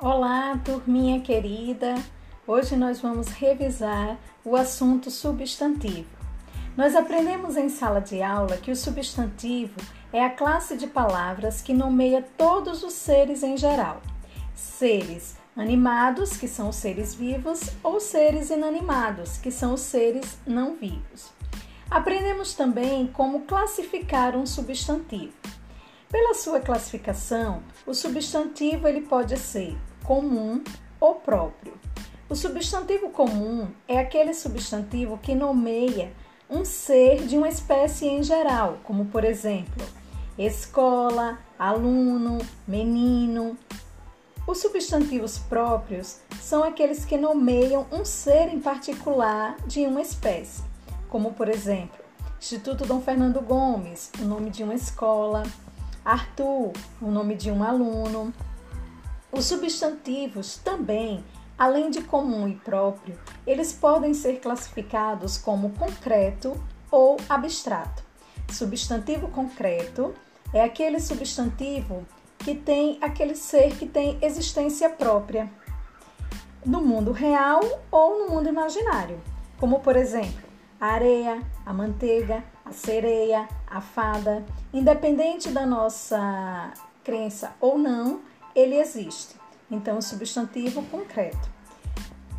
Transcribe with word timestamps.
Olá, 0.00 0.56
turminha 0.64 1.18
querida! 1.18 1.96
Hoje 2.46 2.76
nós 2.76 3.00
vamos 3.00 3.26
revisar 3.26 4.16
o 4.44 4.54
assunto 4.54 5.10
substantivo. 5.10 6.08
Nós 6.76 6.94
aprendemos 6.94 7.56
em 7.56 7.68
sala 7.68 8.00
de 8.00 8.22
aula 8.22 8.58
que 8.58 8.70
o 8.70 8.76
substantivo 8.76 9.74
é 10.12 10.24
a 10.24 10.30
classe 10.30 10.76
de 10.76 10.86
palavras 10.86 11.60
que 11.60 11.74
nomeia 11.74 12.24
todos 12.36 12.84
os 12.84 12.92
seres 12.92 13.42
em 13.42 13.56
geral. 13.56 14.00
Seres 14.54 15.36
animados, 15.56 16.36
que 16.36 16.46
são 16.46 16.68
os 16.68 16.76
seres 16.76 17.12
vivos, 17.12 17.58
ou 17.82 17.98
seres 17.98 18.50
inanimados, 18.50 19.36
que 19.38 19.50
são 19.50 19.74
os 19.74 19.80
seres 19.80 20.38
não 20.46 20.76
vivos. 20.76 21.32
Aprendemos 21.90 22.54
também 22.54 23.08
como 23.08 23.40
classificar 23.40 24.36
um 24.36 24.46
substantivo. 24.46 25.34
Pela 26.08 26.34
sua 26.34 26.60
classificação, 26.60 27.64
o 27.84 27.92
substantivo 27.92 28.86
ele 28.86 29.00
pode 29.00 29.36
ser 29.36 29.76
comum 30.04 30.62
ou 31.00 31.16
próprio. 31.16 31.74
O 32.28 32.34
substantivo 32.34 33.10
comum 33.10 33.68
é 33.86 33.98
aquele 33.98 34.34
substantivo 34.34 35.18
que 35.18 35.34
nomeia 35.34 36.12
um 36.50 36.64
ser 36.64 37.26
de 37.26 37.36
uma 37.36 37.48
espécie 37.48 38.06
em 38.06 38.22
geral, 38.22 38.78
como 38.84 39.06
por 39.06 39.24
exemplo, 39.24 39.84
escola, 40.38 41.38
aluno, 41.58 42.38
menino. 42.66 43.56
Os 44.46 44.58
substantivos 44.58 45.38
próprios 45.38 46.20
são 46.40 46.64
aqueles 46.64 47.04
que 47.04 47.18
nomeiam 47.18 47.86
um 47.92 48.04
ser 48.04 48.48
em 48.48 48.60
particular 48.60 49.56
de 49.66 49.80
uma 49.86 50.00
espécie, 50.00 50.62
como 51.08 51.32
por 51.32 51.48
exemplo, 51.48 51.98
Instituto 52.38 52.86
Dom 52.86 53.00
Fernando 53.00 53.40
Gomes, 53.40 54.10
o 54.20 54.24
nome 54.24 54.48
de 54.48 54.62
uma 54.62 54.74
escola, 54.74 55.42
Arthur, 56.04 56.72
o 57.02 57.10
nome 57.10 57.34
de 57.34 57.50
um 57.50 57.62
aluno. 57.62 58.32
Os 59.30 59.44
substantivos 59.44 60.56
também, 60.56 61.24
além 61.56 61.90
de 61.90 62.02
comum 62.02 62.48
e 62.48 62.54
próprio, 62.54 63.18
eles 63.46 63.72
podem 63.72 64.14
ser 64.14 64.40
classificados 64.40 65.36
como 65.36 65.70
concreto 65.70 66.56
ou 66.90 67.18
abstrato. 67.28 68.02
Substantivo 68.50 69.28
concreto 69.28 70.14
é 70.52 70.62
aquele 70.62 70.98
substantivo 70.98 72.06
que 72.38 72.54
tem 72.54 72.96
aquele 73.02 73.34
ser 73.34 73.76
que 73.76 73.86
tem 73.86 74.18
existência 74.22 74.88
própria 74.88 75.50
no 76.64 76.80
mundo 76.80 77.12
real 77.12 77.60
ou 77.90 78.20
no 78.20 78.34
mundo 78.34 78.48
imaginário, 78.48 79.20
como 79.58 79.80
por 79.80 79.96
exemplo, 79.96 80.48
a 80.80 80.86
areia, 80.86 81.42
a 81.66 81.72
manteiga, 81.74 82.42
a 82.64 82.72
sereia, 82.72 83.46
a 83.66 83.80
fada, 83.80 84.44
independente 84.72 85.50
da 85.50 85.66
nossa 85.66 86.72
crença 87.04 87.52
ou 87.60 87.78
não, 87.78 88.20
ele 88.68 88.80
existe. 88.80 89.34
Então, 89.70 89.98
o 89.98 90.02
substantivo 90.02 90.82
concreto. 90.84 91.50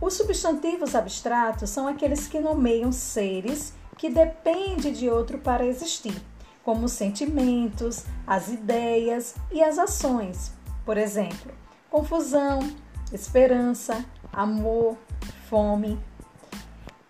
Os 0.00 0.14
substantivos 0.14 0.94
abstratos 0.94 1.70
são 1.70 1.88
aqueles 1.88 2.28
que 2.28 2.38
nomeiam 2.38 2.92
seres 2.92 3.74
que 3.96 4.08
dependem 4.08 4.92
de 4.92 5.10
outro 5.10 5.38
para 5.38 5.66
existir, 5.66 6.14
como 6.62 6.86
os 6.86 6.92
sentimentos, 6.92 8.04
as 8.24 8.48
ideias 8.48 9.34
e 9.50 9.62
as 9.62 9.76
ações. 9.76 10.52
Por 10.84 10.96
exemplo, 10.96 11.52
confusão, 11.90 12.60
esperança, 13.12 14.04
amor, 14.32 14.96
fome. 15.48 15.98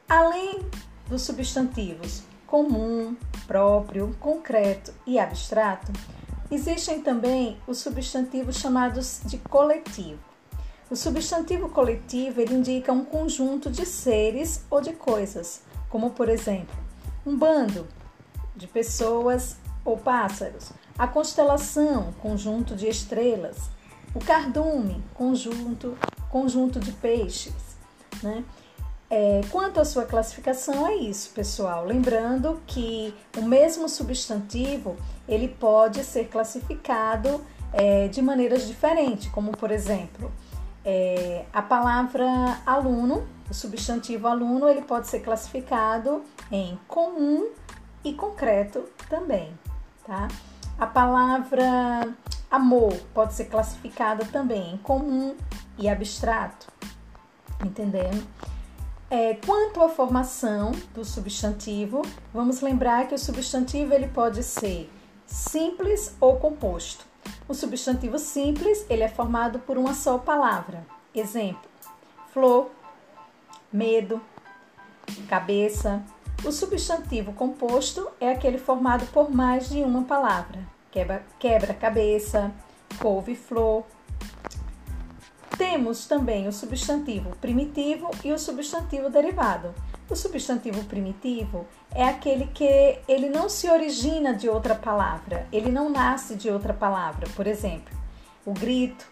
Além 0.08 0.60
dos 1.08 1.22
substantivos 1.22 2.22
comum, 2.46 3.14
próprio, 3.46 4.16
concreto 4.18 4.94
e 5.06 5.18
abstrato, 5.18 5.92
existem 6.50 7.02
também 7.02 7.58
os 7.66 7.78
substantivos 7.78 8.56
chamados 8.56 9.20
de 9.24 9.38
coletivo. 9.38 10.18
O 10.90 10.96
substantivo 10.96 11.68
coletivo 11.68 12.40
ele 12.40 12.54
indica 12.54 12.92
um 12.92 13.04
conjunto 13.04 13.70
de 13.70 13.84
seres 13.84 14.64
ou 14.70 14.80
de 14.80 14.94
coisas, 14.94 15.60
como 15.90 16.10
por 16.10 16.28
exemplo, 16.28 16.74
um 17.26 17.36
bando 17.36 17.86
de 18.56 18.66
pessoas 18.66 19.56
ou 19.84 19.96
pássaros, 19.96 20.72
a 20.98 21.06
constelação, 21.06 22.12
conjunto 22.20 22.74
de 22.74 22.88
estrelas, 22.88 23.70
o 24.14 24.18
cardume, 24.18 25.02
conjunto, 25.14 25.96
conjunto 26.30 26.80
de 26.80 26.92
peixes, 26.92 27.54
né? 28.22 28.44
É, 29.10 29.40
quanto 29.50 29.80
à 29.80 29.84
sua 29.84 30.04
classificação, 30.04 30.86
é 30.86 30.96
isso, 30.96 31.30
pessoal. 31.30 31.84
Lembrando 31.84 32.60
que 32.66 33.14
o 33.36 33.42
mesmo 33.42 33.88
substantivo 33.88 34.96
ele 35.26 35.48
pode 35.48 36.04
ser 36.04 36.28
classificado 36.28 37.40
é, 37.72 38.08
de 38.08 38.20
maneiras 38.20 38.66
diferentes, 38.66 39.28
como 39.28 39.52
por 39.52 39.70
exemplo, 39.70 40.30
é, 40.84 41.44
a 41.52 41.62
palavra 41.62 42.26
aluno, 42.66 43.26
o 43.50 43.54
substantivo 43.54 44.26
aluno, 44.26 44.68
ele 44.68 44.82
pode 44.82 45.08
ser 45.08 45.20
classificado 45.20 46.22
em 46.52 46.78
comum 46.86 47.48
e 48.04 48.12
concreto 48.12 48.84
também, 49.08 49.52
tá? 50.06 50.28
A 50.78 50.86
palavra 50.86 52.14
amor 52.50 52.94
pode 53.12 53.34
ser 53.34 53.46
classificada 53.46 54.24
também 54.26 54.74
em 54.74 54.76
comum 54.78 55.34
e 55.76 55.88
abstrato, 55.88 56.66
entendendo? 57.64 58.26
É, 59.10 59.34
quanto 59.46 59.82
à 59.82 59.88
formação 59.88 60.72
do 60.94 61.02
substantivo, 61.02 62.02
vamos 62.32 62.60
lembrar 62.60 63.08
que 63.08 63.14
o 63.14 63.18
substantivo 63.18 63.94
ele 63.94 64.08
pode 64.08 64.42
ser 64.42 64.90
simples 65.26 66.14
ou 66.20 66.36
composto. 66.36 67.06
O 67.48 67.54
substantivo 67.54 68.18
simples 68.18 68.84
ele 68.90 69.02
é 69.02 69.08
formado 69.08 69.60
por 69.60 69.78
uma 69.78 69.94
só 69.94 70.18
palavra. 70.18 70.86
Exemplo: 71.14 71.68
flor, 72.34 72.70
medo, 73.72 74.20
cabeça. 75.26 76.02
O 76.44 76.52
substantivo 76.52 77.32
composto 77.32 78.08
é 78.20 78.30
aquele 78.30 78.58
formado 78.58 79.06
por 79.06 79.30
mais 79.30 79.70
de 79.70 79.82
uma 79.82 80.04
palavra. 80.04 80.60
Quebra-cabeça, 81.38 82.52
couve-flor, 83.00 83.84
temos 85.58 86.06
também 86.06 86.46
o 86.46 86.52
substantivo 86.52 87.36
primitivo 87.40 88.08
e 88.24 88.32
o 88.32 88.38
substantivo 88.38 89.10
derivado. 89.10 89.74
O 90.08 90.14
substantivo 90.14 90.84
primitivo 90.84 91.66
é 91.90 92.04
aquele 92.04 92.46
que 92.46 93.00
ele 93.08 93.28
não 93.28 93.48
se 93.48 93.68
origina 93.68 94.32
de 94.32 94.48
outra 94.48 94.76
palavra, 94.76 95.46
ele 95.52 95.70
não 95.70 95.90
nasce 95.90 96.36
de 96.36 96.48
outra 96.48 96.72
palavra. 96.72 97.28
Por 97.34 97.46
exemplo, 97.46 97.94
o 98.46 98.52
grito, 98.52 99.04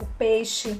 o 0.00 0.06
peixe, 0.18 0.78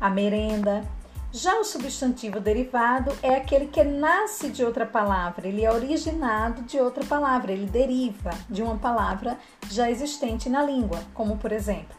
a 0.00 0.08
merenda. 0.08 0.82
Já 1.30 1.60
o 1.60 1.64
substantivo 1.64 2.40
derivado 2.40 3.16
é 3.22 3.36
aquele 3.36 3.66
que 3.66 3.84
nasce 3.84 4.48
de 4.48 4.64
outra 4.64 4.84
palavra, 4.84 5.46
ele 5.46 5.64
é 5.64 5.70
originado 5.70 6.62
de 6.62 6.80
outra 6.80 7.04
palavra, 7.04 7.52
ele 7.52 7.66
deriva 7.66 8.30
de 8.48 8.62
uma 8.62 8.76
palavra 8.78 9.38
já 9.70 9.88
existente 9.88 10.48
na 10.48 10.60
língua, 10.60 11.00
como 11.14 11.36
por 11.36 11.52
exemplo, 11.52 11.96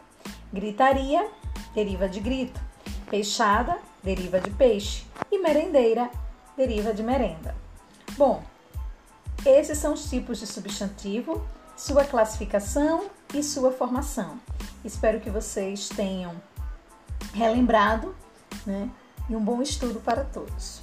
gritaria 0.52 1.26
deriva 1.74 2.08
de 2.08 2.20
grito, 2.20 2.60
peixada 3.08 3.78
deriva 4.02 4.40
de 4.40 4.50
peixe 4.50 5.04
e 5.30 5.38
merendeira 5.38 6.10
deriva 6.56 6.92
de 6.92 7.02
merenda. 7.02 7.54
Bom, 8.16 8.42
esses 9.44 9.78
são 9.78 9.94
os 9.94 10.08
tipos 10.08 10.38
de 10.38 10.46
substantivo, 10.46 11.44
sua 11.76 12.04
classificação 12.04 13.06
e 13.34 13.42
sua 13.42 13.72
formação. 13.72 14.38
Espero 14.84 15.20
que 15.20 15.30
vocês 15.30 15.88
tenham 15.88 16.40
relembrado, 17.32 18.14
né? 18.66 18.90
E 19.28 19.36
um 19.36 19.44
bom 19.44 19.62
estudo 19.62 20.00
para 20.00 20.24
todos. 20.24 20.82